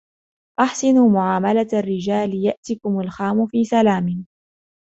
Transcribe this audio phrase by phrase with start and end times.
[0.59, 4.25] أحسنوا معاملة الرجال، يأتِكم الخام في سلام.